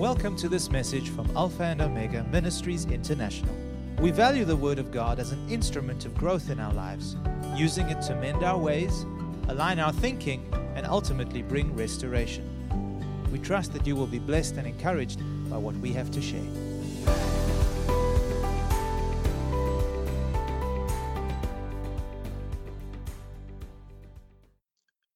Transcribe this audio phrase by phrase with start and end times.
[0.00, 3.54] Welcome to this message from Alpha and Omega Ministries International.
[3.98, 7.18] We value the Word of God as an instrument of growth in our lives,
[7.54, 9.04] using it to mend our ways,
[9.48, 12.46] align our thinking, and ultimately bring restoration.
[13.30, 16.40] We trust that you will be blessed and encouraged by what we have to share.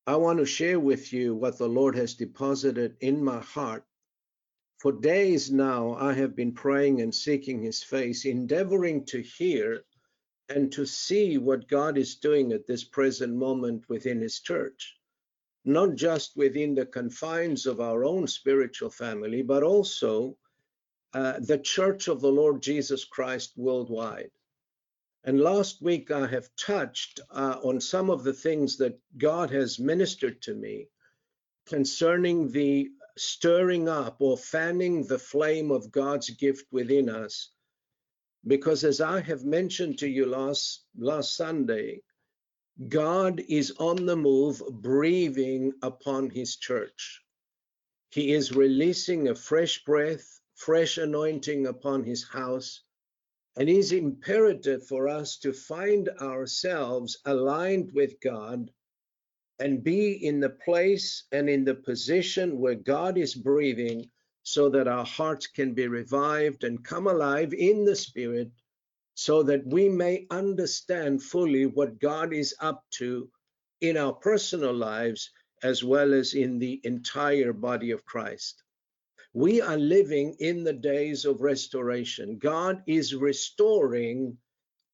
[0.06, 3.82] I want to share with you what the Lord has deposited in my heart.
[4.84, 9.82] For days now, I have been praying and seeking His face, endeavoring to hear
[10.50, 14.94] and to see what God is doing at this present moment within His church,
[15.64, 20.36] not just within the confines of our own spiritual family, but also
[21.14, 24.32] uh, the church of the Lord Jesus Christ worldwide.
[25.24, 29.78] And last week, I have touched uh, on some of the things that God has
[29.78, 30.88] ministered to me
[31.64, 37.50] concerning the stirring up or fanning the flame of God's gift within us.
[38.46, 42.02] Because as I have mentioned to you last, last Sunday,
[42.88, 47.22] God is on the move, breathing upon his church.
[48.10, 52.82] He is releasing a fresh breath, fresh anointing upon his house
[53.56, 58.70] and it is imperative for us to find ourselves aligned with God
[59.58, 64.10] and be in the place and in the position where God is breathing
[64.42, 68.50] so that our hearts can be revived and come alive in the Spirit
[69.14, 73.30] so that we may understand fully what God is up to
[73.80, 75.30] in our personal lives
[75.62, 78.62] as well as in the entire body of Christ.
[79.32, 82.38] We are living in the days of restoration.
[82.38, 84.36] God is restoring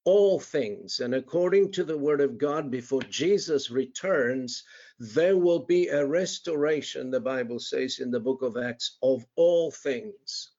[0.05, 1.01] all things.
[1.01, 4.65] And according to the word of God, before Jesus returns,
[4.99, 9.71] there will be a restoration, the Bible says in the book of Acts, of all
[9.71, 10.51] things.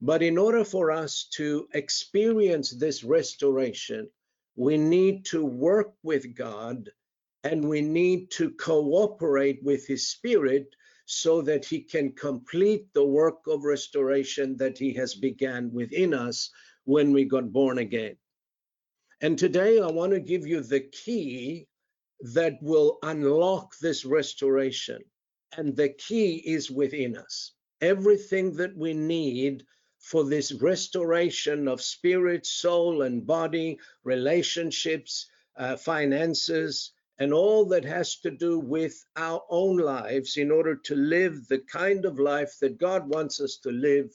[0.00, 4.10] But in order for us to experience this restoration,
[4.56, 6.90] we need to work with God
[7.42, 10.74] and we need to cooperate with His Spirit
[11.06, 16.50] so that he can complete the work of restoration that he has began within us
[16.84, 18.16] when we got born again.
[19.24, 21.66] And today I want to give you the key
[22.34, 25.02] that will unlock this restoration.
[25.56, 27.52] And the key is within us.
[27.80, 29.64] Everything that we need
[29.98, 38.16] for this restoration of spirit, soul, and body, relationships, uh, finances, and all that has
[38.16, 42.76] to do with our own lives in order to live the kind of life that
[42.76, 44.10] God wants us to live,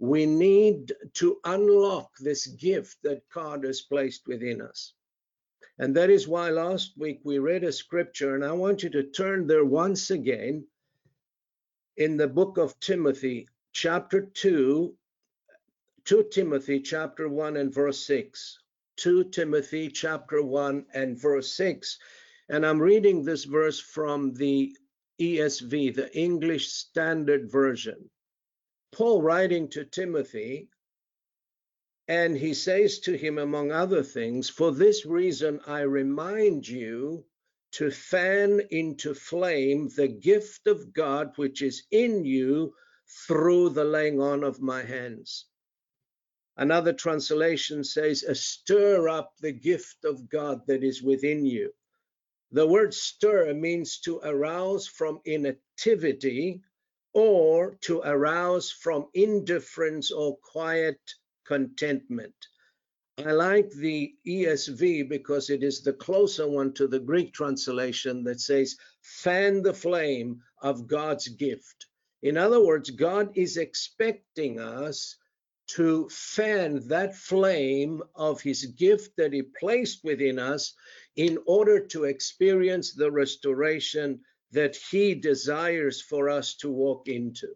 [0.00, 4.94] we need to unlock this gift that God has placed within us.
[5.78, 9.02] And that is why last week we read a scripture, and I want you to
[9.02, 10.66] turn there once again
[11.98, 14.96] in the book of Timothy, chapter 2,
[16.06, 18.58] 2 Timothy, chapter 1 and verse 6.
[18.96, 21.98] 2 Timothy, chapter 1 and verse 6.
[22.48, 24.74] And I'm reading this verse from the
[25.20, 28.08] ESV, the English Standard Version.
[28.92, 30.68] Paul writing to Timothy,
[32.08, 37.24] and he says to him, among other things, For this reason I remind you
[37.72, 42.74] to fan into flame the gift of God which is in you
[43.26, 45.46] through the laying on of my hands.
[46.56, 51.72] Another translation says, Stir up the gift of God that is within you.
[52.52, 56.62] The word stir means to arouse from inactivity
[57.12, 61.00] or to arouse from indifference or quiet
[61.44, 62.34] contentment.
[63.18, 68.40] I like the ESV because it is the closer one to the Greek translation that
[68.40, 71.86] says, fan the flame of God's gift.
[72.22, 75.16] In other words, God is expecting us
[75.68, 80.74] to fan that flame of his gift that he placed within us
[81.16, 84.20] in order to experience the restoration
[84.52, 87.48] that he desires for us to walk into.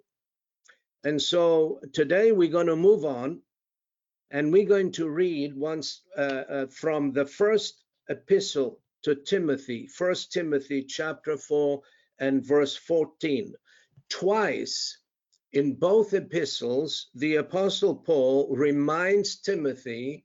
[1.05, 3.43] And so today we're going to move on
[4.31, 10.33] and we're going to read once uh, uh, from the first epistle to Timothy, First
[10.33, 11.83] Timothy chapter 4
[12.21, 13.55] and verse 14.
[14.09, 14.99] Twice
[15.53, 20.25] in both epistles, the Apostle Paul reminds Timothy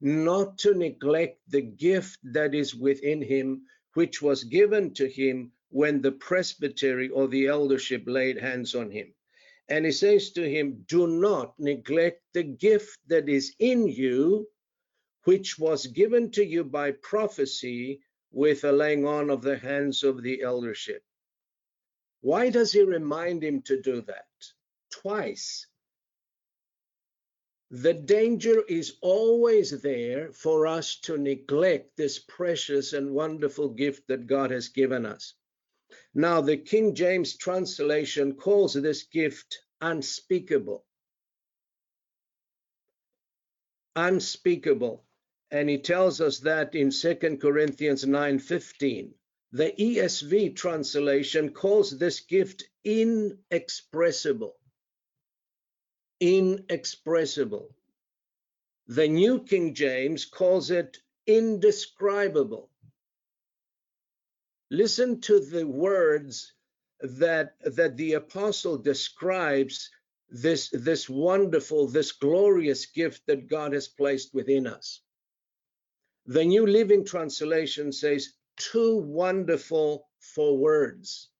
[0.00, 3.62] not to neglect the gift that is within him,
[3.94, 9.14] which was given to him when the presbytery or the eldership laid hands on him.
[9.68, 14.48] And he says to him, Do not neglect the gift that is in you,
[15.24, 18.00] which was given to you by prophecy
[18.30, 21.02] with a laying on of the hands of the eldership.
[22.20, 24.26] Why does he remind him to do that?
[24.90, 25.66] twice.
[27.70, 34.26] The danger is always there for us to neglect this precious and wonderful gift that
[34.26, 35.34] God has given us.
[36.14, 40.84] Now, the King James translation calls this gift unspeakable.
[43.96, 45.04] Unspeakable.
[45.50, 49.14] And he tells us that in 2 Corinthians 9:15.
[49.52, 54.58] The ESV translation calls this gift inexpressible
[56.20, 57.68] inexpressible.
[58.86, 62.70] The New King James calls it indescribable.
[64.70, 66.52] Listen to the words
[67.00, 69.90] that, that the apostle describes
[70.30, 75.00] this, this wonderful, this glorious gift that God has placed within us.
[76.26, 81.30] The New Living Translation says, too wonderful for words.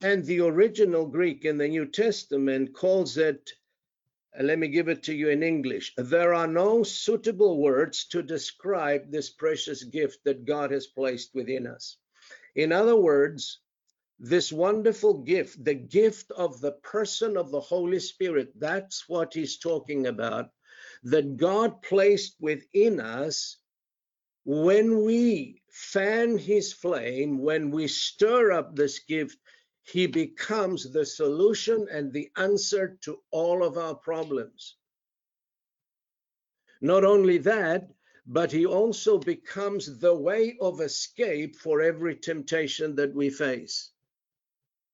[0.00, 3.50] And the original Greek in the New Testament calls it,
[4.38, 5.92] Uh, let me give it to you in English.
[5.96, 11.66] There are no suitable words to describe this precious gift that God has placed within
[11.66, 11.96] us.
[12.54, 13.60] In other words,
[14.18, 19.58] this wonderful gift, the gift of the person of the Holy Spirit, that's what he's
[19.58, 20.50] talking about,
[21.04, 23.56] that God placed within us
[24.44, 29.36] when we fan his flame, when we stir up this gift,
[29.82, 34.76] he becomes the solution and the answer to all of our problems.
[36.80, 37.90] Not only that,
[38.26, 43.90] but he also becomes the way of escape for every temptation that we face.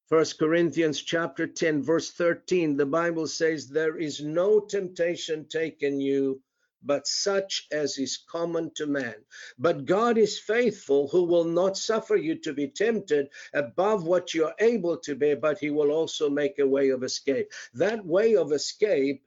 [0.08, 6.40] First Corinthians chapter 10 verse 13 the Bible says there is no temptation taken you
[6.86, 9.16] but such as is common to man.
[9.58, 14.54] But God is faithful, who will not suffer you to be tempted above what you're
[14.60, 17.52] able to bear, but he will also make a way of escape.
[17.74, 19.22] That way of escape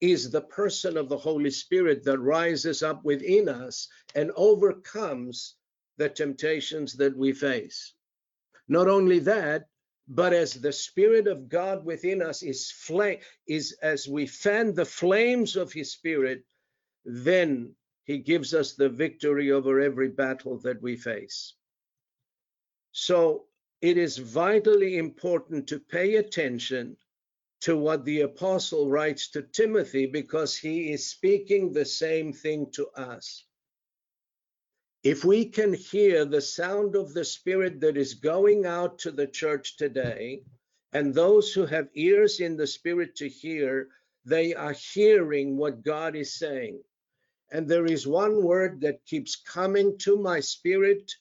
[0.00, 5.56] is the person of the Holy Spirit that rises up within us and overcomes
[5.98, 7.92] the temptations that we face.
[8.68, 9.66] Not only that,
[10.12, 14.84] but as the spirit of god within us is flame is as we fan the
[14.84, 16.44] flames of his spirit
[17.04, 17.74] then
[18.04, 21.54] he gives us the victory over every battle that we face.
[22.92, 23.46] So
[23.80, 26.96] it is vitally important to pay attention
[27.60, 32.88] to what the apostle writes to Timothy because he is speaking the same thing to
[32.96, 33.44] us.
[35.02, 39.26] If we can hear the sound of the Spirit that is going out to the
[39.26, 40.42] church today,
[40.92, 43.88] and those who have ears in the Spirit to hear,
[44.24, 46.82] they are hearing what God is saying.
[47.52, 51.12] And there is one word that keeps coming to my spirit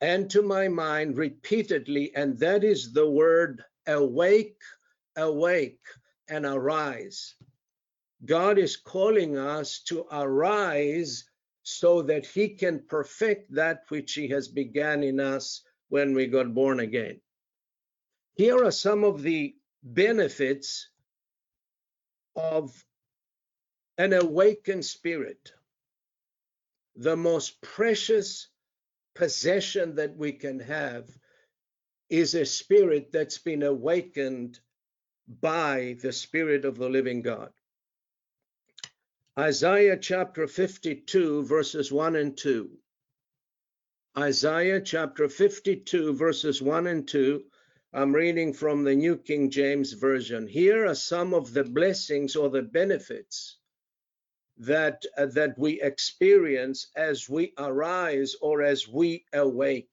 [0.00, 4.60] and to my mind repeatedly, and that is the word awake,
[5.16, 5.80] awake,
[6.28, 7.34] and arise.
[8.24, 11.24] God is calling us to arise
[11.62, 16.54] so that he can perfect that which he has began in us when we got
[16.54, 17.20] born again.
[18.34, 20.88] Here are some of the benefits
[22.34, 22.84] of
[23.96, 25.52] an awakened spirit
[26.98, 28.48] the most precious
[29.14, 31.08] possession that we can have
[32.10, 34.58] is a spirit that's been awakened
[35.28, 37.52] by the Spirit of the living God.
[39.38, 42.70] Isaiah chapter 52, verses 1 and 2.
[44.18, 47.44] Isaiah chapter 52, verses 1 and 2.
[47.92, 50.48] I'm reading from the New King James Version.
[50.48, 53.58] Here are some of the blessings or the benefits
[54.58, 59.88] that uh, that we experience as we arise or as we awake.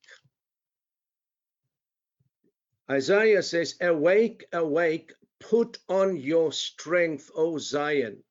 [2.90, 8.24] Isaiah says, Awake, awake, put on your strength, O Zion.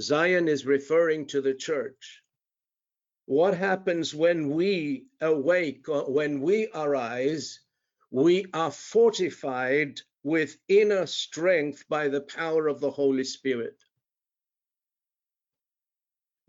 [0.00, 2.22] Zion is referring to the church.
[3.26, 7.60] What happens when we awake, when we arise?
[8.10, 13.76] We are fortified with inner strength by the power of the Holy Spirit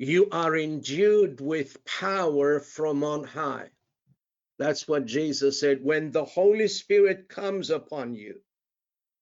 [0.07, 3.69] you are endued with power from on high.
[4.57, 5.83] That's what Jesus said.
[5.83, 8.41] When the Holy Spirit comes upon you,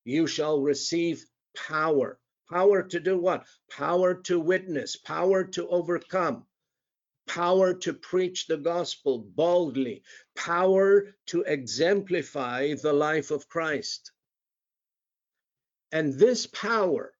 [0.03, 2.19] you shall receive power.
[2.49, 3.45] Power to do what?
[3.69, 6.45] Power to witness, power to overcome,
[7.27, 10.03] power to preach the gospel boldly,
[10.35, 14.11] power to exemplify the life of Christ.
[15.91, 17.13] And this power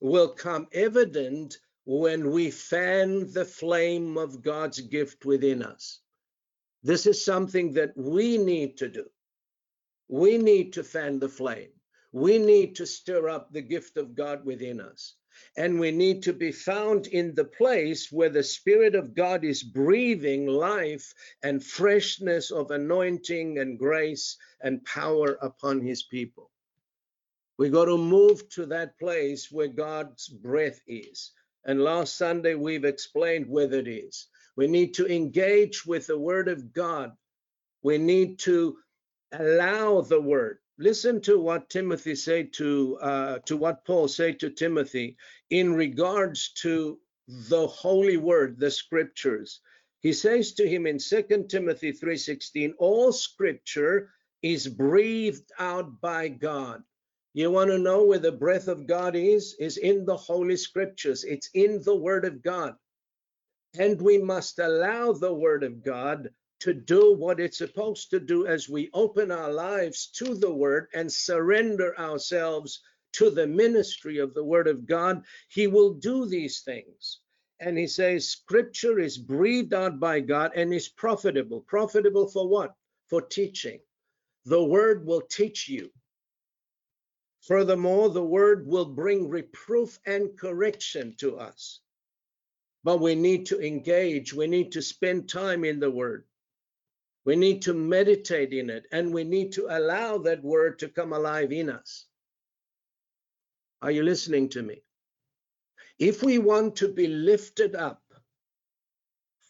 [0.00, 1.58] will come evident
[1.90, 6.00] when we fan the flame of God's gift within us.
[6.82, 9.06] This is something that we need to do.
[10.06, 11.70] We need to fan the flame.
[12.12, 15.14] We need to stir up the gift of God within us.
[15.56, 19.62] And we need to be found in the place where the Spirit of God is
[19.62, 26.50] breathing life and freshness of anointing and grace and power upon his people.
[27.56, 31.32] We got to move to that place where God's breath is.
[31.68, 34.28] And last Sunday, we've explained where it is.
[34.56, 37.12] We need to engage with the Word of God.
[37.82, 38.78] We need to
[39.32, 40.60] allow the Word.
[40.78, 45.18] Listen to what Timothy said to uh, to what Paul said to Timothy
[45.50, 46.98] in regards to
[47.28, 49.60] the Holy Word, the Scriptures.
[50.00, 54.10] He says to him in 2 Timothy 3:16, all Scripture
[54.40, 56.82] is breathed out by God
[57.34, 59.54] you want to know where the breath of God is?
[59.60, 61.24] Is in the Holy Scriptures.
[61.24, 62.74] It's in the Word of God.
[63.78, 66.30] And we must allow the Word of God
[66.60, 70.88] to do what it's supposed to do as we open our lives to the Word
[70.94, 72.80] and surrender ourselves
[73.12, 75.22] to the ministry of the Word of God.
[75.48, 77.20] He will do these things.
[77.60, 81.60] And he says, Scripture is breathed out by God and is profitable.
[81.62, 82.74] Profitable for what?
[83.10, 83.80] For teaching.
[84.44, 85.90] The Word will teach you.
[87.48, 91.80] Furthermore, the word will bring reproof and correction to us.
[92.84, 96.26] But we need to engage, we need to spend time in the word.
[97.24, 101.14] We need to meditate in it, and we need to allow that word to come
[101.14, 102.04] alive in us.
[103.80, 104.82] Are you listening to me?
[105.98, 108.02] If we want to be lifted up,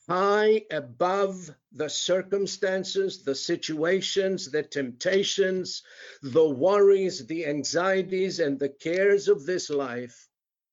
[0.08, 5.82] high above the circumstances, the situations, the temptations,
[6.22, 10.28] the worries, the anxieties, and the cares of this life,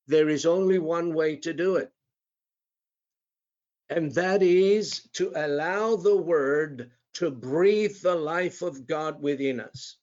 [0.07, 1.91] there is only one way to do it.
[3.89, 9.97] And that is to allow the word to breathe the life of God within us.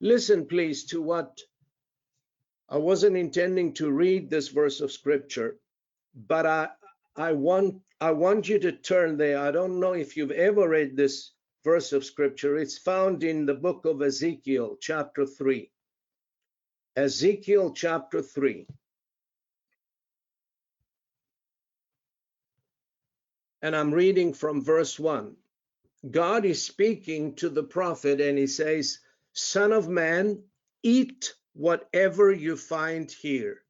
[0.00, 1.40] Listen, please, to what
[2.68, 5.56] I wasn't intending to read this verse of scripture,
[6.14, 6.68] but I,
[7.20, 9.38] I want I want you to turn there.
[9.38, 12.56] I don't know if you've ever read this verse of scripture.
[12.56, 15.70] It's found in the book of Ezekiel, chapter 3.
[16.96, 18.66] Ezekiel chapter 3.
[23.60, 25.36] And I'm reading from verse 1.
[26.10, 28.98] God is speaking to the prophet and he says,
[29.34, 30.42] Son of man,
[30.82, 33.60] eat whatever you find here.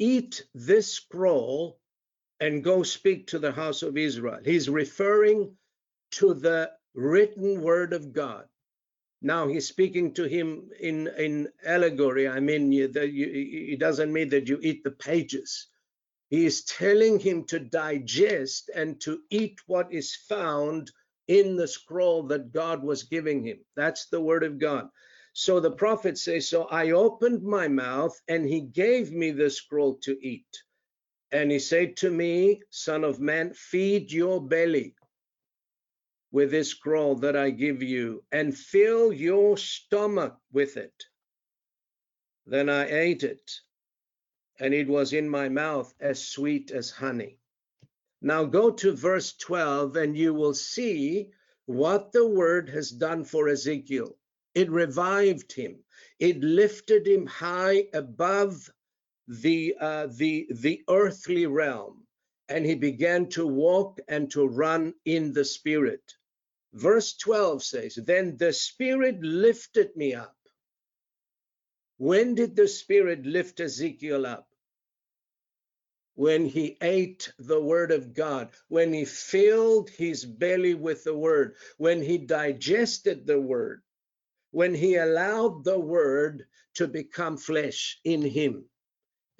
[0.00, 1.78] Eat this scroll
[2.42, 4.40] and go speak to the house of Israel.
[4.44, 5.56] He's referring
[6.12, 8.46] to the written word of God.
[9.22, 12.28] Now he's speaking to him in, in allegory.
[12.28, 13.28] I mean, you, the, you,
[13.74, 15.68] it doesn't mean that you eat the pages.
[16.30, 20.90] He is telling him to digest and to eat what is found
[21.28, 23.58] in the scroll that God was giving him.
[23.76, 24.88] That's the word of God.
[25.32, 29.94] So the prophet says, So I opened my mouth and he gave me the scroll
[30.02, 30.48] to eat.
[31.32, 34.94] And he said to me, Son of man, feed your belly
[36.30, 41.04] with this scroll that I give you, and fill your stomach with it.
[42.46, 43.50] Then I ate it,
[44.58, 47.38] and it was in my mouth as sweet as honey.
[48.22, 51.30] Now go to verse 12, and you will see
[51.66, 54.16] what the word has done for Ezekiel.
[54.54, 55.84] It revived him,
[56.18, 58.70] it lifted him high above
[59.40, 62.06] the uh, the the earthly realm
[62.50, 66.02] and he began to walk and to run in the spirit.
[66.74, 70.36] Verse 12 says then the spirit lifted me up.
[71.98, 74.48] When did the spirit lift ezekiel up?
[76.14, 81.56] When he ate the word of god when he filled his belly with the word
[81.78, 83.82] when he digested the word
[84.50, 88.66] when he allowed the word to become flesh in him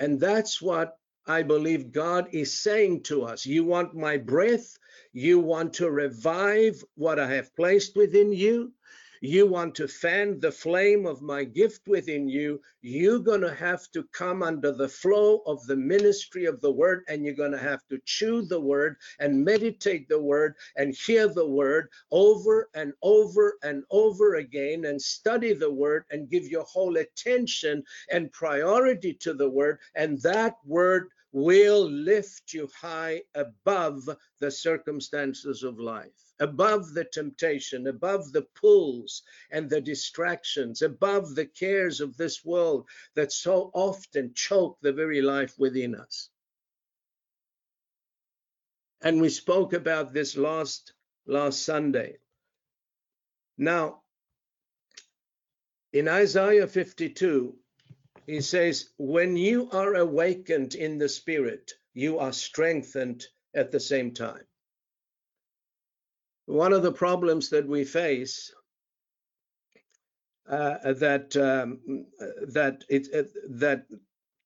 [0.03, 3.47] and that's what I believe God is saying to us.
[3.47, 4.77] You want my breath?
[5.13, 8.73] You want to revive what I have placed within you?
[9.23, 13.89] You want to fan the flame of my gift within you, you're going to have
[13.93, 17.59] to come under the flow of the ministry of the word, and you're going to
[17.59, 22.93] have to chew the word and meditate the word and hear the word over and
[23.03, 29.15] over and over again and study the word and give your whole attention and priority
[29.15, 29.79] to the word.
[29.95, 34.09] And that word will lift you high above
[34.41, 39.23] the circumstances of life above the temptation, above the pulls
[39.53, 45.23] and the distractions, above the cares of this world that so often choke the very
[45.23, 46.31] life within us.
[49.03, 50.93] And we spoke about this last
[51.27, 52.19] last Sunday.
[53.57, 54.03] Now,
[55.93, 57.55] In Isaiah 52,
[58.27, 64.13] he says, When you are awakened in the spirit, you are strengthened at the same
[64.13, 64.45] time.
[66.47, 68.53] One of the problems that we face
[70.49, 72.07] uh, that um,
[72.49, 73.87] that it uh, that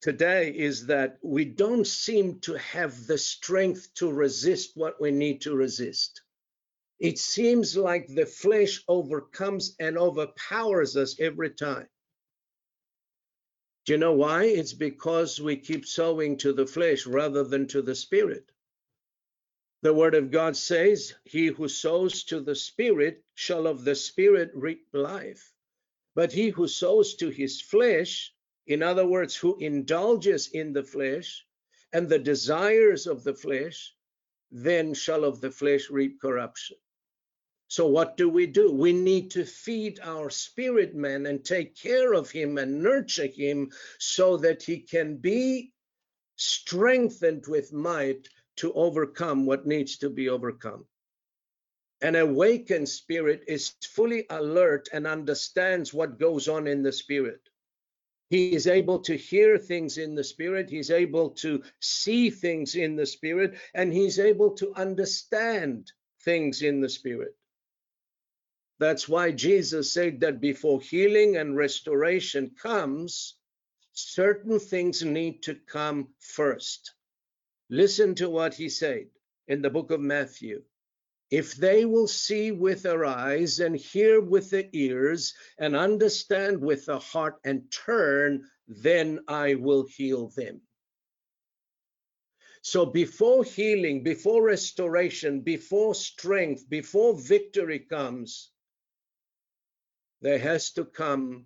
[0.03, 5.41] today is that we don't seem to have the strength to resist what we need
[5.43, 6.23] to resist.
[7.01, 11.89] It seems like the flesh overcomes and overpowers us every time.
[13.87, 14.45] Do you know why?
[14.45, 18.51] It's because we keep sowing to the flesh rather than to the spirit.
[19.83, 24.51] The word of God says, He who sows to the spirit shall of the spirit
[24.55, 25.53] reap life.
[26.17, 28.35] But he who sows to his flesh,
[28.67, 31.47] in other words, who indulges in the flesh
[31.93, 33.95] and the desires of the flesh,
[34.51, 36.77] then shall of the flesh reap corruption.
[37.69, 38.71] So, what do we do?
[38.71, 43.73] We need to feed our spirit man and take care of him and nurture him
[43.99, 45.73] so that he can be
[46.37, 50.87] strengthened with might to overcome what needs to be overcome.
[52.03, 57.41] An awakened spirit is fully alert and understands what goes on in the spirit.
[58.29, 62.97] He is able to hear things in the spirit, he's able to see things in
[62.97, 65.91] the spirit, and he's able to understand
[66.23, 67.37] things in the spirit.
[68.79, 73.35] That's why Jesus said that before healing and restoration comes,
[73.93, 76.93] certain things need to come first.
[77.71, 79.07] Listen to what he said
[79.49, 80.63] in the book of Matthew.
[81.31, 86.85] If they will see with their eyes and hear with their ears and understand with
[86.87, 90.61] the heart and turn, then I will heal them.
[92.63, 98.51] So before healing, before restoration, before strength, before victory comes,
[100.27, 101.45] there has to come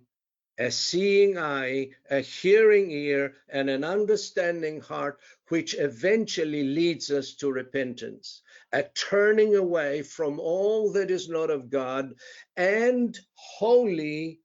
[0.57, 7.51] a seeing eye, a hearing ear, and an understanding heart, which eventually leads us to
[7.51, 8.41] repentance,
[8.73, 12.15] a turning away from all that is not of God,
[12.57, 14.39] and holy,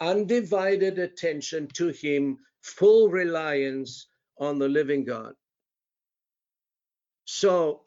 [0.00, 5.32] undivided attention to Him, full reliance on the living God.
[7.24, 7.84] So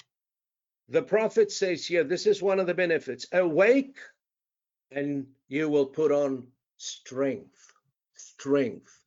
[0.89, 3.99] the prophet says here, this is one of the benefits awake
[4.91, 7.73] and you will put on strength.
[8.13, 8.97] Strength.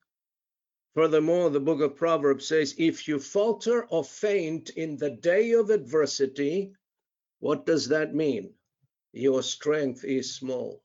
[0.94, 5.70] Furthermore, the book of Proverbs says, if you falter or faint in the day of
[5.70, 6.72] adversity,
[7.40, 8.54] what does that mean?
[9.12, 10.82] Your strength is small.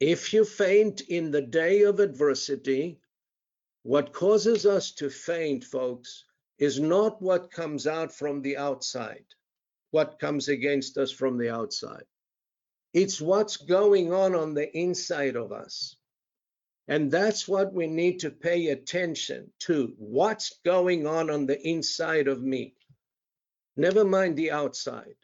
[0.00, 3.00] If you faint in the day of adversity,
[3.84, 6.24] what causes us to faint, folks,
[6.58, 9.24] is not what comes out from the outside,
[9.92, 12.04] what comes against us from the outside.
[12.92, 15.96] It's what's going on on the inside of us.
[16.88, 19.94] And that's what we need to pay attention to.
[19.98, 22.74] What's going on on the inside of me?
[23.76, 25.14] Never mind the outside.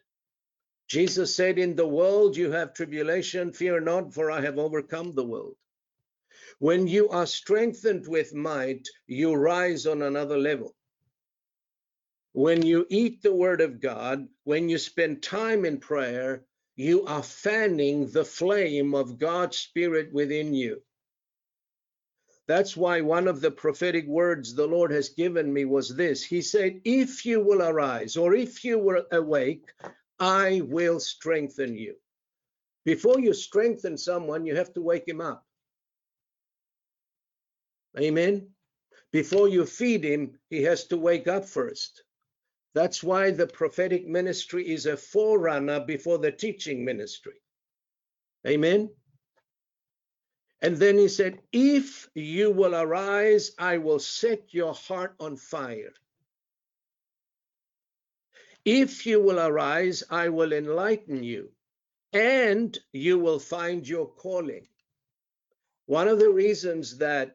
[0.89, 5.27] Jesus said, In the world you have tribulation, fear not, for I have overcome the
[5.27, 5.57] world.
[6.61, 10.75] When you are strengthened with might, you rise on another level.
[12.33, 16.45] When you eat the word of God, when you spend time in prayer,
[16.79, 20.81] you are fanning the flame of God's Spirit within you.
[22.47, 26.41] That's why one of the prophetic words the Lord has given me was this He
[26.41, 29.73] said, If you will arise, or if you will awake,
[30.21, 31.97] I will strengthen you.
[32.85, 35.45] Before you strengthen someone, you have to wake him up.
[37.99, 38.51] Amen.
[39.11, 42.05] Before you feed him, he has to wake up first.
[42.79, 47.43] That's why the prophetic ministry is a forerunner before the teaching ministry.
[48.47, 48.91] Amen.
[50.63, 55.93] And then he said, If you will arise, I will set your heart on fire.
[58.65, 61.51] If you will arise, I will enlighten you,
[62.13, 64.69] and you will find your calling.
[65.87, 67.35] One of the reasons that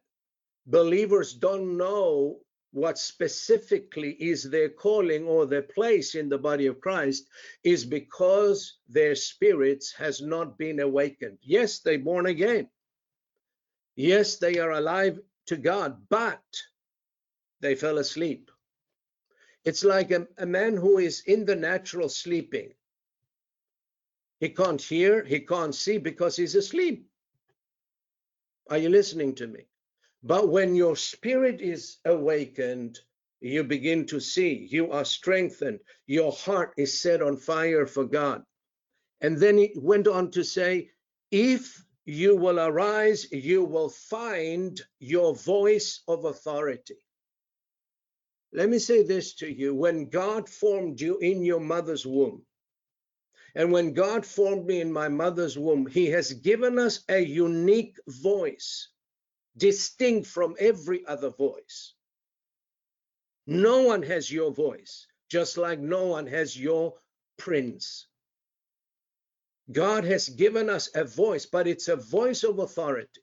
[0.66, 2.40] believers don't know
[2.74, 7.30] what specifically is their calling or their place in the body of Christ
[7.64, 11.38] is because their spirits has not been awakened.
[11.44, 12.68] Yes, they're born again.
[13.96, 16.42] Yes, they are alive to God, but
[17.62, 18.50] they fell asleep.
[19.66, 22.74] It's like a, a man who is in the natural sleeping.
[24.40, 27.08] He can't hear, he can't see because he's asleep.
[28.70, 29.68] Are you listening to me?
[30.24, 33.00] But when your spirit is awakened,
[33.42, 38.44] you begin to see, you are strengthened, your heart is set on fire for God.
[39.20, 40.92] And then he went on to say,
[41.32, 47.06] if you will arise, you will find your voice of authority.
[48.54, 52.46] Let me say this to you when God formed you in your mother's womb,
[53.56, 57.98] and when God formed me in my mother's womb, He has given us a unique
[58.08, 58.90] voice,
[59.58, 61.94] distinct from every other voice.
[63.48, 66.96] No one has your voice, just like no one has your
[67.38, 68.08] prints.
[69.72, 73.22] God has given us a voice, but it's a voice of authority.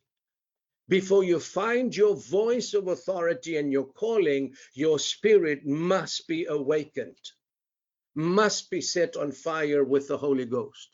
[0.88, 7.18] Before you find your voice of authority and your calling, your spirit must be awakened,
[8.14, 10.88] must be set on fire with the Holy Ghost,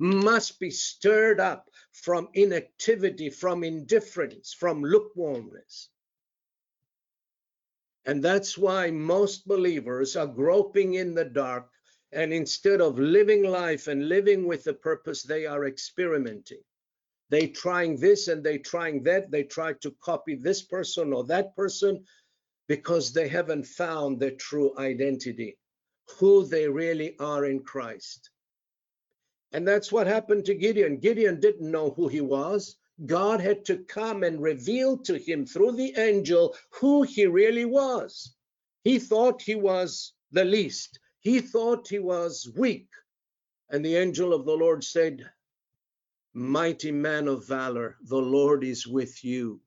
[0.00, 5.90] must be stirred up from inactivity, from indifference, from lukewarmness.
[8.06, 11.70] And that's why most believers are groping in the dark
[12.12, 16.62] and instead of living life and living with the purpose, they are experimenting.
[17.28, 19.30] They trying this and they trying that.
[19.30, 22.04] They try to copy this person or that person
[22.66, 25.58] because they haven't found their true identity,
[26.18, 28.30] who they really are in Christ.
[29.52, 30.98] And that's what happened to Gideon.
[30.98, 32.76] Gideon didn't know who he was.
[33.06, 38.34] God had to come and reveal to him through the angel who he really was.
[38.84, 40.98] He thought he was the least.
[41.20, 42.88] He thought he was weak.
[43.70, 45.28] And the angel of the Lord said,
[46.34, 49.60] Mighty man of valor, the Lord is with you.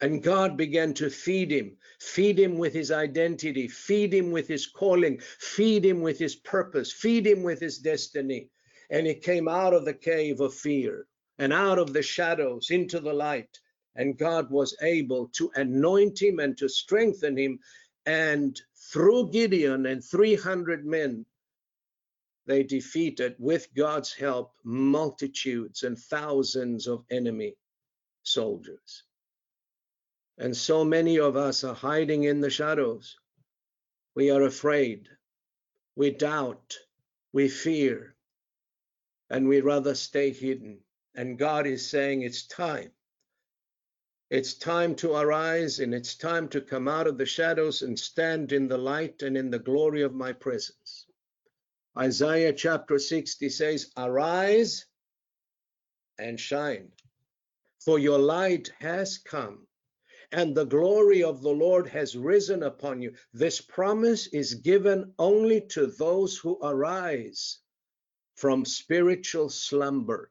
[0.00, 4.66] And God began to feed him, feed him with his identity, feed him with his
[4.66, 8.50] calling, feed him with his purpose, feed him with his destiny.
[8.88, 11.06] And he came out of the cave of fear
[11.38, 13.58] and out of the shadows into the light.
[13.94, 17.58] And God was able to anoint him and to strengthen him
[18.06, 21.26] and through Gideon and 300 men,
[22.46, 27.56] they defeated, with God's help, multitudes and thousands of enemy
[28.22, 29.04] soldiers.
[30.40, 33.18] And so many of us are hiding in the shadows.
[34.16, 35.08] We are afraid,
[35.96, 36.78] we doubt,
[37.32, 38.16] we fear,
[39.28, 40.80] and we rather stay hidden.
[41.14, 42.90] And God is saying it's time
[44.30, 48.52] it's time to arise and it's time to come out of the shadows and stand
[48.52, 51.06] in the light and in the glory of my presence.
[51.98, 54.86] Isaiah chapter 60 says, Arise
[56.18, 56.92] and shine,
[57.80, 59.66] for your light has come
[60.32, 63.14] and the glory of the Lord has risen upon you.
[63.32, 67.58] This promise is given only to those who arise
[68.36, 70.30] from spiritual slumber.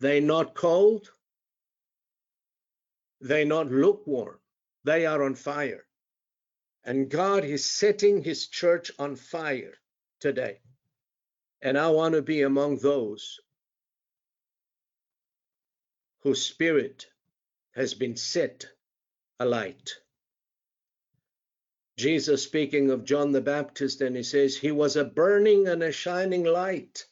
[0.00, 1.10] They not cold,
[3.20, 4.38] they're not lukewarm,
[4.84, 5.84] they are on fire.
[6.84, 9.74] And God is setting his church on fire
[10.20, 10.60] today.
[11.62, 13.40] And I want to be among those
[16.22, 17.06] whose spirit
[17.74, 18.66] has been set
[19.40, 19.90] alight.
[21.96, 25.92] Jesus speaking of John the Baptist, and he says, He was a burning and a
[25.92, 27.04] shining light,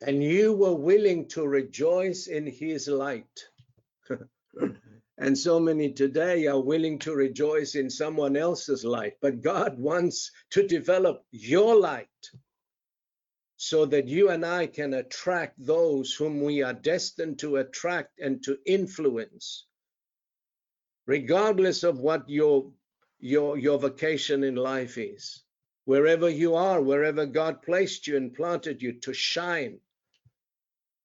[0.00, 3.44] and you were willing to rejoice in his light.
[5.20, 10.30] And so many today are willing to rejoice in someone else's light, but God wants
[10.50, 12.08] to develop your light
[13.60, 18.40] so that you and I can attract those whom we are destined to attract and
[18.44, 19.66] to influence,
[21.06, 22.70] regardless of what your,
[23.18, 25.42] your, your vocation in life is.
[25.86, 29.80] Wherever you are, wherever God placed you and planted you to shine,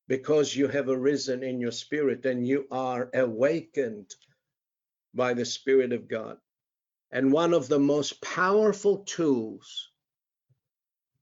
[0.08, 4.14] because you have arisen in your spirit and you are awakened
[5.16, 6.38] by the Spirit of God.
[7.12, 9.90] And one of the most powerful tools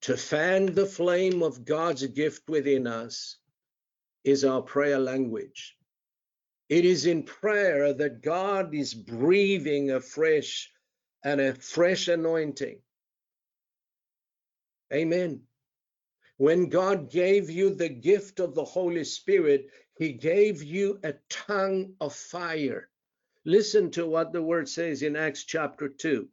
[0.02, 3.38] to fan the flame of God's gift within us
[4.24, 5.78] is our prayer language.
[6.70, 10.72] It is in prayer that God is breathing afresh
[11.24, 12.80] and a fresh anointing.
[14.94, 15.42] Amen.
[16.38, 21.94] When God gave you the gift of the Holy Spirit, He gave you a tongue
[22.02, 22.90] of fire.
[23.46, 26.28] Listen to what the word says in Acts chapter 2.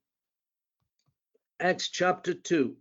[1.60, 2.76] Acts chapter 2.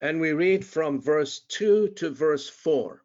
[0.00, 3.02] And we read from verse 2 to verse 4.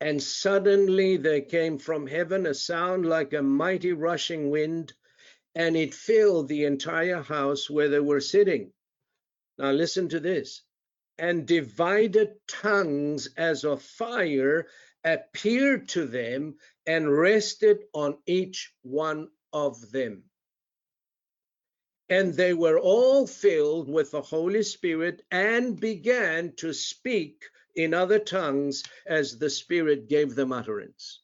[0.00, 4.92] And suddenly there came from heaven a sound like a mighty rushing wind
[5.54, 8.72] and it filled the entire house where they were sitting.
[9.56, 10.62] Now, listen to this.
[11.16, 14.66] And divided tongues as of fire
[15.04, 20.24] appeared to them and rested on each one of them.
[22.08, 28.18] And they were all filled with the Holy Spirit and began to speak in other
[28.18, 31.20] tongues as the Spirit gave them utterance.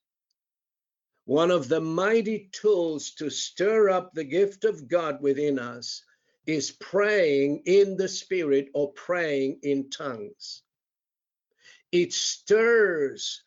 [1.26, 6.02] One of the mighty tools to stir up the gift of God within us
[6.46, 10.62] is praying in the Spirit or praying in tongues.
[11.92, 13.42] It stirs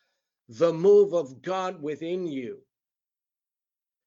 [0.48, 2.62] the move of God within you.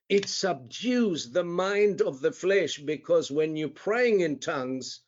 [0.10, 5.02] It subdues the mind of the flesh because when you're praying in tongues,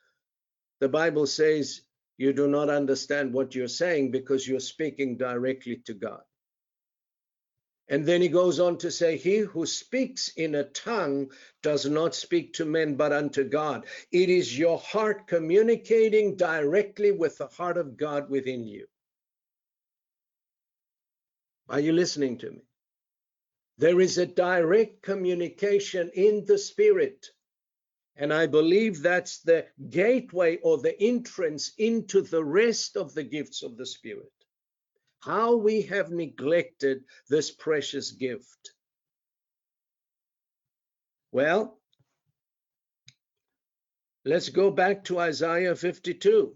[0.80, 1.82] the Bible says
[2.18, 6.22] you do not understand what you're saying because you're speaking directly to God.
[7.90, 11.32] And then he goes on to say, He who speaks in a tongue
[11.64, 13.86] does not speak to men but unto God.
[14.12, 18.88] It is your heart communicating directly with the heart of God within you.
[21.70, 22.69] Are you listening to me?
[23.80, 27.26] There is a direct communication in the spirit.
[28.18, 33.64] And I believe that's the gateway or the entrance into the rest of the gifts
[33.64, 34.34] of the Spirit.
[35.22, 38.74] How we have neglected this precious gift.
[41.32, 41.80] Well,
[44.26, 46.54] let's go back to Isaiah 52.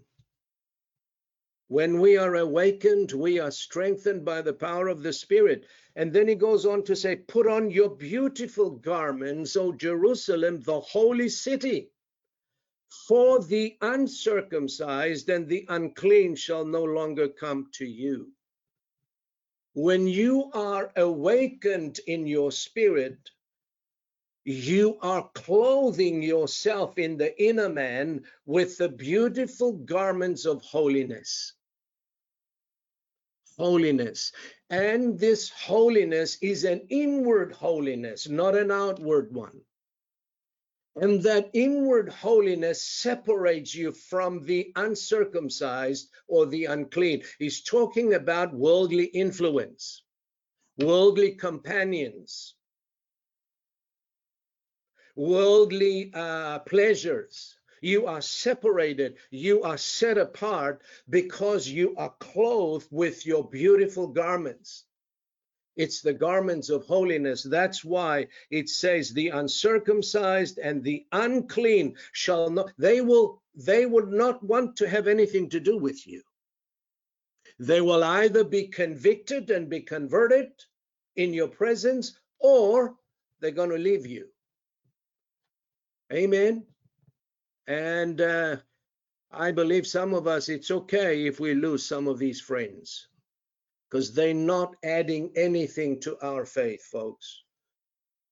[1.68, 5.64] When we are awakened, we are strengthened by the power of the Spirit.
[5.96, 10.80] And then he goes on to say, Put on your beautiful garments, O Jerusalem, the
[10.80, 11.90] holy city.
[13.08, 18.32] For the uncircumcised and the unclean shall no longer come to you.
[19.74, 23.30] When you are awakened in your spirit,
[24.44, 31.54] you are clothing yourself in the inner man with the beautiful garments of holiness.
[33.56, 34.32] Holiness.
[34.70, 39.60] And this holiness is an inward holiness, not an outward one.
[40.96, 47.24] And that inward holiness separates you from the uncircumcised or the unclean.
[47.38, 50.02] He's talking about worldly influence,
[50.78, 52.54] worldly companions,
[55.16, 57.56] worldly uh, pleasures.
[57.84, 64.84] You are separated, you are set apart because you are clothed with your beautiful garments.
[65.76, 67.42] It's the garments of holiness.
[67.42, 74.08] That's why it says the uncircumcised and the unclean shall not, they will, they would
[74.08, 76.22] not want to have anything to do with you.
[77.58, 80.52] They will either be convicted and be converted
[81.16, 82.94] in your presence, or
[83.40, 84.28] they're going to leave you.
[86.10, 86.64] Amen.
[87.66, 88.56] And uh,
[89.30, 93.08] I believe some of us, it's okay if we lose some of these friends
[93.88, 97.42] because they're not adding anything to our faith, folks.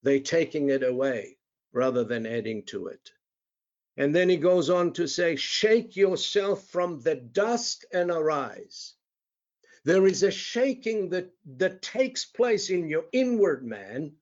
[0.03, 1.37] They're taking it away
[1.71, 3.11] rather than adding to it.
[3.97, 8.95] And then he goes on to say, Shake yourself from the dust and arise.
[9.85, 14.13] There is a shaking that, that takes place in your inward man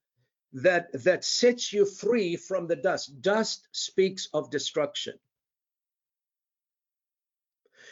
[0.54, 3.22] that that sets you free from the dust.
[3.22, 5.14] Dust speaks of destruction.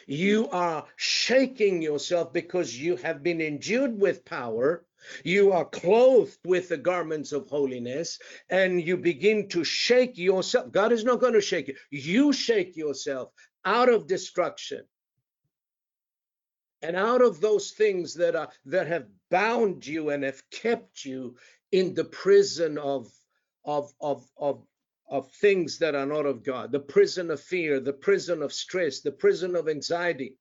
[0.08, 4.84] You are shaking yourself because you have been endued with power.
[5.24, 8.20] You are clothed with the garments of holiness
[8.50, 10.72] and you begin to shake yourself.
[10.72, 11.76] God is not going to shake you.
[11.92, 13.32] You shake yourself
[13.64, 14.82] out of destruction
[16.82, 21.36] and out of those things that are that have bound you and have kept you
[21.72, 23.12] in the prison of
[23.66, 24.66] of of of
[25.10, 29.02] of things that are not of God, the prison of fear, the prison of stress,
[29.02, 30.38] the prison of anxiety,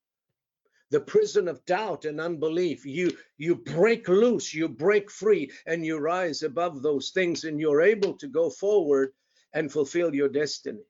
[0.91, 2.85] the prison of doubt and unbelief.
[2.85, 7.81] You you break loose, you break free, and you rise above those things, and you're
[7.81, 9.13] able to go forward
[9.53, 10.83] and fulfill your destiny.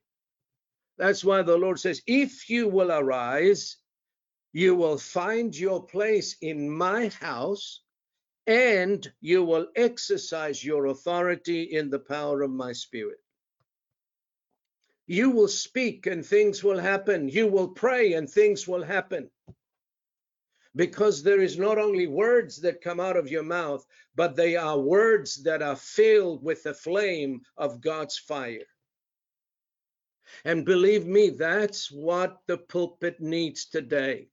[0.98, 3.78] That's why the Lord says, if you will arise,
[4.52, 7.82] you will find your place in my house
[8.50, 13.20] and you will exercise your authority in the power of my spirit.
[15.06, 17.30] You will speak and things will happen.
[17.30, 19.30] You will pray and things will happen.
[20.76, 23.86] Because there is not only words that come out of your mouth,
[24.16, 28.66] but they are words that are filled with the flame of God's fire.
[30.44, 34.30] And believe me, that's what the pulpit needs today.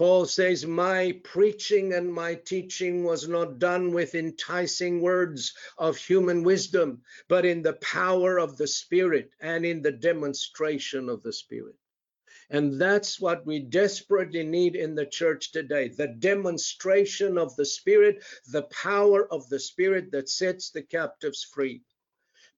[0.00, 6.42] Paul says, My preaching and my teaching was not done with enticing words of human
[6.42, 11.74] wisdom, but in the power of the Spirit and in the demonstration of the Spirit.
[12.48, 18.24] And that's what we desperately need in the church today the demonstration of the Spirit,
[18.50, 21.82] the power of the Spirit that sets the captives free.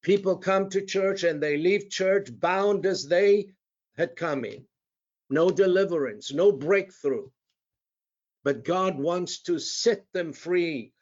[0.00, 3.48] People come to church and they leave church bound as they
[3.96, 4.64] had come in.
[5.32, 7.28] No deliverance, no breakthrough.
[8.44, 10.92] But God wants to set them free.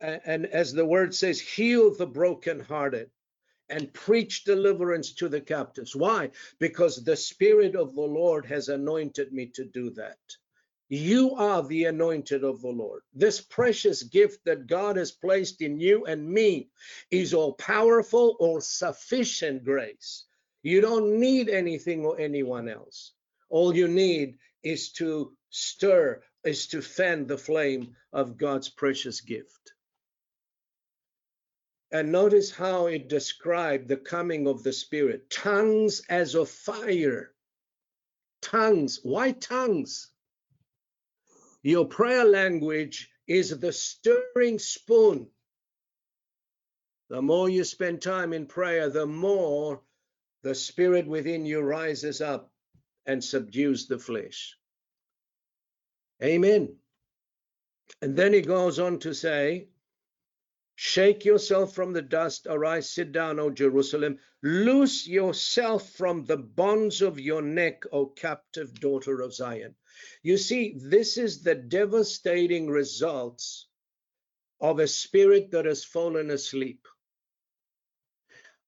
[0.00, 3.10] And as the word says, heal the brokenhearted
[3.70, 5.96] and preach deliverance to the captives.
[5.96, 6.30] Why?
[6.58, 10.18] Because the Spirit of the Lord has anointed me to do that.
[10.88, 13.02] You are the anointed of the Lord.
[13.14, 16.70] This precious gift that God has placed in you and me
[17.10, 20.26] is all powerful or sufficient grace.
[20.62, 23.12] You don't need anything or anyone else.
[23.50, 29.74] All you need is to stir, is to fan the flame of God's precious gift.
[31.90, 37.34] And notice how it described the coming of the Spirit tongues as of fire.
[38.40, 39.00] Tongues.
[39.02, 40.08] Why tongues?
[41.62, 45.28] Your prayer language is the stirring spoon.
[47.08, 49.82] The more you spend time in prayer, the more
[50.42, 52.52] the Spirit within you rises up
[53.06, 54.56] and subdues the flesh.
[56.22, 56.76] Amen.
[58.02, 59.68] And then he goes on to say,
[60.82, 64.18] Shake yourself from the dust, arise, sit down, O Jerusalem.
[64.42, 69.74] Loose yourself from the bonds of your neck, O captive daughter of Zion.
[70.22, 73.68] You see, this is the devastating results
[74.58, 76.88] of a spirit that has fallen asleep,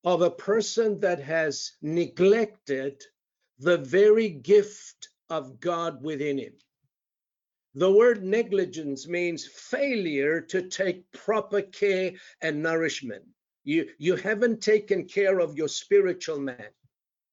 [0.04, 3.02] of a person that has neglected
[3.62, 6.52] the very gift of God within him.
[7.74, 13.24] The word negligence means failure to take proper care and nourishment.
[13.64, 16.68] You, you haven't taken care of your spiritual man.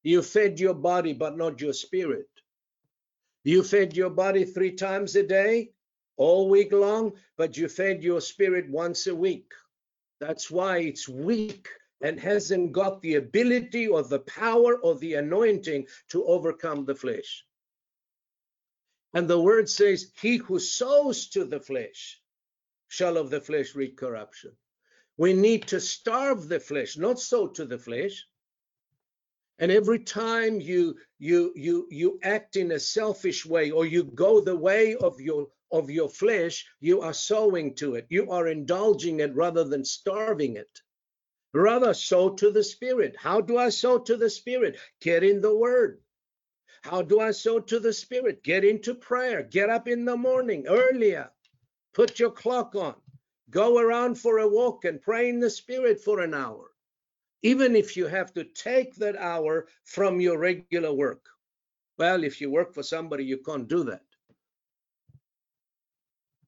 [0.03, 2.29] You fed your body, but not your spirit.
[3.43, 5.71] You fed your body three times a day,
[6.15, 9.51] all week long, but you fed your spirit once a week.
[10.19, 11.67] That's why it's weak
[12.01, 17.45] and hasn't got the ability or the power or the anointing to overcome the flesh.
[19.13, 22.21] And the word says, He who sows to the flesh
[22.87, 24.51] shall of the flesh reap corruption.
[25.17, 28.25] We need to starve the flesh, not sow to the flesh.
[29.57, 34.39] And every time you you you you act in a selfish way or you go
[34.39, 38.05] the way of your of your flesh, you are sowing to it.
[38.09, 40.81] You are indulging it rather than starving it.
[41.53, 43.15] Rather sow to the spirit.
[43.17, 44.77] How do I sow to the spirit?
[45.01, 45.99] Get in the word.
[46.83, 48.43] How do I sow to the Spirit?
[48.43, 49.43] Get into prayer.
[49.43, 51.29] Get up in the morning earlier.
[51.93, 52.95] Put your clock on.
[53.49, 56.71] Go around for a walk and pray in the Spirit for an hour.
[57.43, 61.25] Even if you have to take that hour from your regular work.
[61.97, 64.03] Well, if you work for somebody, you can't do that.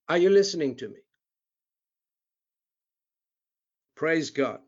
[0.09, 0.99] Are you listening to me?
[3.95, 4.59] Praise God.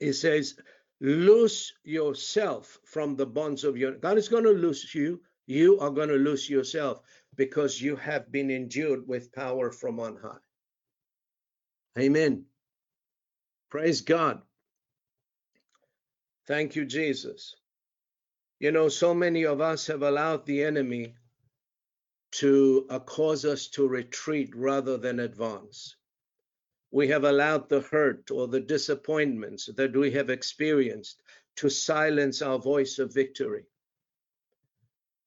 [0.00, 0.56] He says,
[1.00, 5.20] loose yourself from the bonds of your God is going to loose you.
[5.46, 7.00] You are going to loose yourself
[7.36, 10.38] because you have been endued with power from on high.
[11.98, 12.44] Amen.
[13.70, 14.42] Praise God.
[16.46, 17.54] Thank you, Jesus.
[18.58, 21.14] You know, so many of us have allowed the enemy
[22.32, 25.96] to uh, cause us to retreat rather than advance
[26.96, 31.20] we have allowed the hurt or the disappointments that we have experienced
[31.54, 33.64] to silence our voice of victory.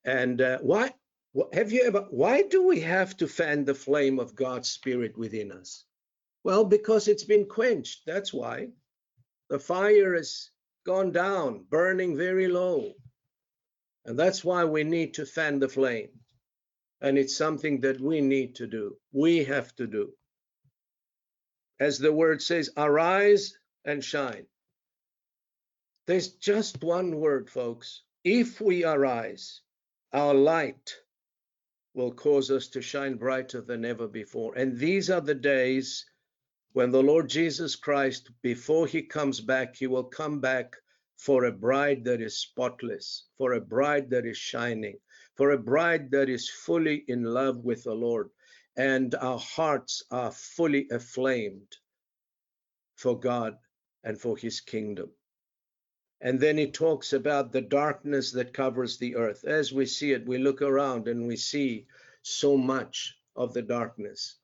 [0.03, 0.95] And uh, why
[1.53, 5.51] have you ever, why do we have to fan the flame of God's Spirit within
[5.51, 5.85] us?
[6.43, 8.01] Well, because it's been quenched.
[8.07, 8.69] That's why.
[9.51, 10.49] The fire has
[10.87, 12.93] gone down, burning very low.
[14.05, 16.09] And that's why we need to fan the flame.
[16.99, 18.97] And it's something that we need to do.
[19.11, 20.13] We have to do
[21.79, 24.45] as the word says, arise and shine.
[26.07, 28.01] There's just one word, folks.
[28.23, 29.61] If we arise,
[30.11, 30.95] our light
[31.93, 34.55] will cause us to shine brighter than ever before.
[34.55, 36.05] And these are the days
[36.73, 40.75] when the Lord Jesus Christ, before he comes back, he will come back
[41.17, 44.97] for a bride that is spotless, for a bride that is shining,
[45.35, 48.29] for a bride that is fully in love with the Lord
[48.79, 51.75] and our hearts are fully aflamed
[52.95, 53.57] for God
[54.05, 55.09] and for his kingdom.
[56.21, 59.43] And then he talks about the darkness that covers the earth.
[59.43, 61.87] As we see it, we look around and we see
[62.21, 64.37] so much of the darkness.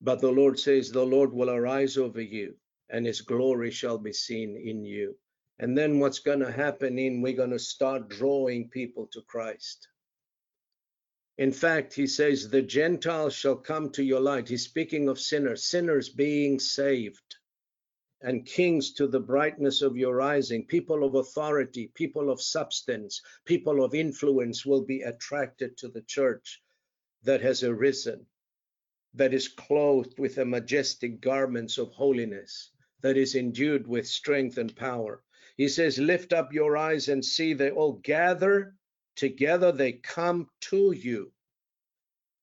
[0.00, 2.54] But the Lord says, The Lord will arise over you,
[2.88, 5.14] and his glory shall be seen in you.
[5.58, 9.86] And then what's going to happen in we're going to start drawing people to Christ.
[11.38, 14.48] In fact, he says, the Gentiles shall come to your light.
[14.48, 17.36] He's speaking of sinners, sinners being saved.
[18.22, 20.66] and kings to the brightness of your rising.
[20.66, 26.62] People of authority, people of substance, people of influence will be attracted to the church
[27.24, 28.26] that has arisen,
[29.14, 32.70] that is clothed with the majestic garments of holiness,
[33.02, 35.22] that is endued with strength and power.
[35.56, 38.76] He says, Lift up your eyes and see, they all gather
[39.18, 41.32] together, they come to you.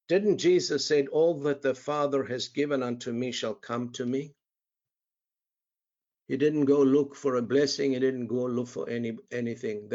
[0.10, 4.34] Didn't Jesus say, All that the Father has given unto me shall come to me?
[6.28, 7.94] He didn't go look for a blessing.
[7.94, 9.90] He didn't go look for any anything.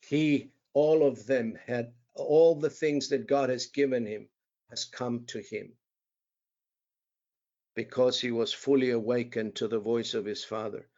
[0.00, 4.28] He, all of them had all the things that God has given him
[4.70, 5.72] has come to him
[7.74, 10.88] because he was fully awakened to the voice of his father.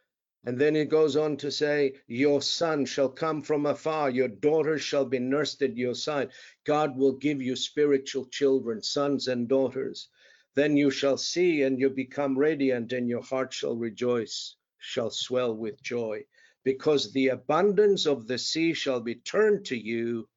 [0.45, 4.77] And then it goes on to say, Your son shall come from afar, your daughter
[4.77, 6.31] shall be nursed at your side.
[6.63, 10.07] God will give you spiritual children, sons and daughters.
[10.53, 15.55] Then you shall see and you become radiant, and your heart shall rejoice shall swell
[15.55, 16.23] with joy,
[16.63, 20.29] because the abundance of the sea shall be turned to you,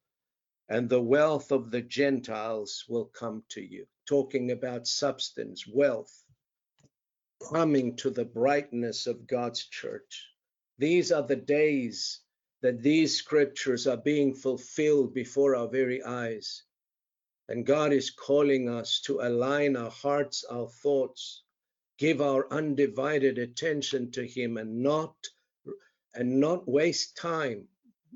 [0.67, 3.85] and the wealth of the Gentiles will come to you.
[4.07, 6.25] Talking about substance, wealth,
[7.39, 10.27] coming to the brightness of God's church.
[10.77, 12.19] These are the days
[12.61, 16.63] that these scriptures are being fulfilled before our very eyes.
[17.47, 21.43] And God is calling us to align our hearts, our thoughts,
[21.99, 25.15] give our undivided attention to him and not
[26.15, 27.67] and not waste time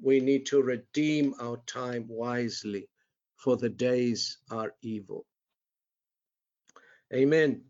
[0.01, 2.89] we need to redeem our time wisely
[3.35, 5.25] for the days are evil
[7.13, 7.61] amen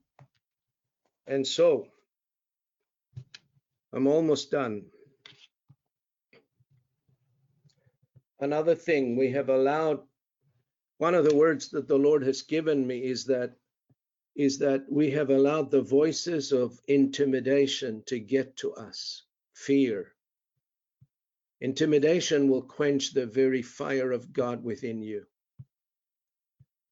[1.28, 1.88] and so
[3.94, 4.84] i'm almost done
[8.40, 10.00] another thing we have allowed
[10.98, 13.54] one of the words that the lord has given me is that
[14.36, 20.12] is that we have allowed the voices of intimidation to get to us, fear.
[21.62, 25.26] Intimidation will quench the very fire of God within you.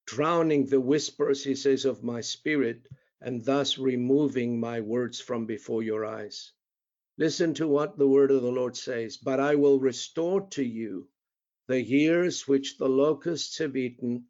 [0.06, 2.82] Drowning the whispers, he says, of my spirit,
[3.22, 6.52] and thus removing my words from before your eyes.
[7.18, 9.18] Listen to what the word of the Lord says.
[9.18, 11.08] But I will restore to you
[11.72, 14.26] the years which the locusts have eaten,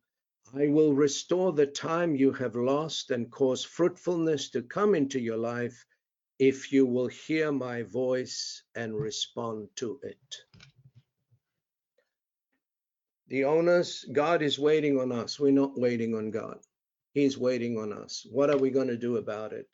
[0.53, 5.37] I will restore the time you have lost and cause fruitfulness to come into your
[5.37, 5.85] life
[6.37, 10.35] if you will hear my voice and respond to it.
[13.27, 15.39] The owners, God is waiting on us.
[15.39, 16.59] We're not waiting on God.
[17.13, 18.25] He's waiting on us.
[18.29, 19.67] What are we going to do about it?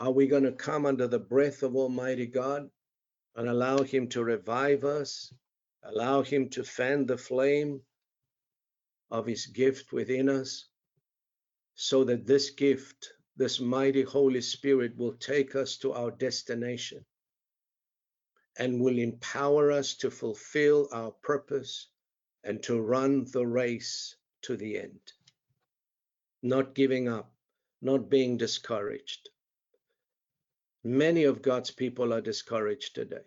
[0.00, 2.70] Are we going to come under the breath of Almighty God
[3.36, 5.32] and allow Him to revive us,
[5.82, 7.82] allow Him to fan the flame,
[9.10, 10.66] of his gift within us,
[11.74, 17.04] so that this gift, this mighty Holy Spirit, will take us to our destination
[18.58, 21.88] and will empower us to fulfill our purpose
[22.44, 25.12] and to run the race to the end.
[26.42, 27.32] Not giving up,
[27.82, 29.28] not being discouraged.
[30.84, 33.26] Many of God's people are discouraged today.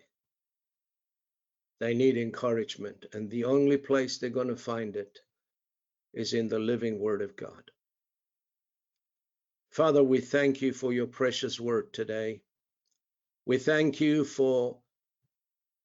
[1.80, 5.18] They need encouragement, and the only place they're going to find it
[6.14, 7.70] is in the living word of God.
[9.70, 12.42] Father, we thank you for your precious word today.
[13.46, 14.78] We thank you for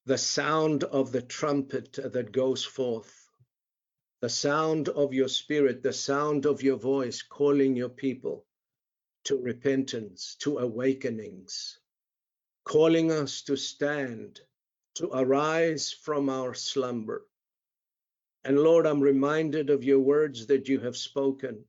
[0.05, 3.26] the sound of the trumpet that goes forth,
[4.21, 8.45] the sound of your spirit, the sound of your voice calling your people
[9.25, 11.79] to repentance, to awakenings,
[12.63, 14.39] calling us to stand,
[14.95, 17.25] to arise from our slumber,
[18.47, 21.65] and Lord, I'm reminded of your words that you have spoken.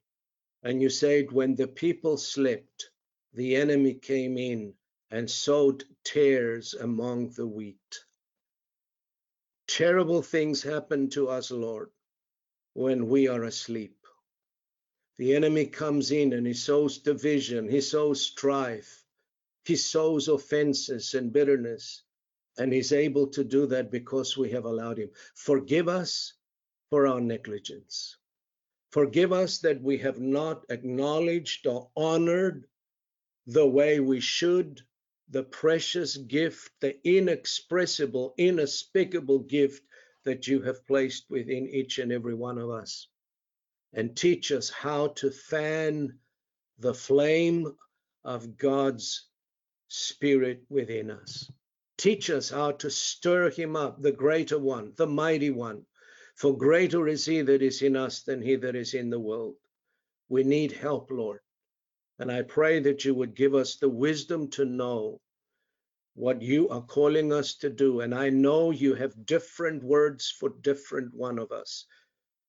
[0.63, 2.91] And you said, when the people slept,
[3.33, 4.75] the enemy came in
[5.11, 8.05] and sowed tares among the wheat.
[9.67, 11.91] Terrible things happen to us, Lord,
[12.79, 14.07] when we are asleep.
[15.17, 19.05] The enemy comes in and he sows division, he sows strife,
[19.65, 22.03] he sows offenses and bitterness.
[22.57, 25.11] And he's able to do that because we have allowed him.
[25.35, 26.35] Forgive us
[26.91, 28.17] for our negligence.
[28.91, 32.67] Forgive us that we have not acknowledged or honored
[33.47, 34.83] the way we should
[35.31, 39.83] the precious gift, the inexpressible, inespeakable gift
[40.29, 43.09] that you have placed within each and every one of us.
[43.95, 46.19] And teach us how to fan
[46.79, 47.75] the flame
[48.25, 49.27] of God's
[49.89, 51.51] Spirit within us.
[51.97, 55.87] Teach us how to stir him up, the greater one, the mighty one,
[56.37, 59.57] for greater is he that is in us than he that is in the world.
[60.29, 61.41] We need help, Lord.
[62.19, 65.23] And I pray that you would give us the wisdom to know
[66.19, 68.01] what you are calling us to do.
[68.01, 71.87] And I know you have different words for different one of us.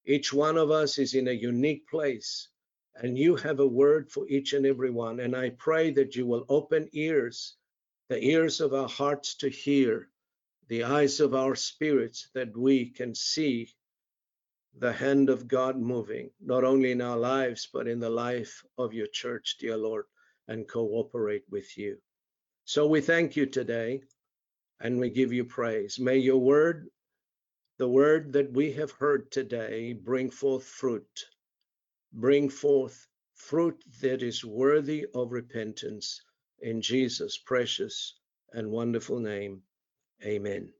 [0.04, 2.48] Each one of us is in a unique place,
[2.96, 5.20] and you have a word for each and every one.
[5.20, 7.54] And I pray that you will open ears,
[8.08, 10.08] the ears of our hearts to hear,
[10.66, 13.68] the eyes of our spirits, that we can see
[14.78, 18.94] the hand of God moving, not only in our lives, but in the life of
[18.94, 20.06] your church, dear Lord,
[20.48, 21.98] and cooperate with you.
[22.72, 24.02] So we thank you today
[24.78, 25.98] and we give you praise.
[25.98, 26.86] May your word,
[27.78, 31.24] the word that we have heard today, bring forth fruit,
[32.12, 36.22] bring forth fruit that is worthy of repentance
[36.60, 38.14] in Jesus' precious
[38.52, 39.62] and wonderful name.
[40.24, 40.72] Amen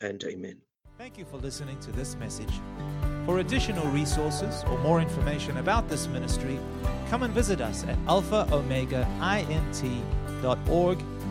[0.00, 0.60] and amen.
[0.98, 2.60] Thank you for listening to this message.
[3.24, 6.58] For additional resources or more information about this ministry,
[7.08, 7.96] come and visit us at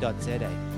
[0.01, 0.68] alphaomegaint.org.za.